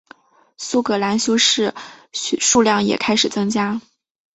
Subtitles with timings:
[0.57, 1.75] 苏格兰修士
[2.11, 3.79] 数量也开始增加。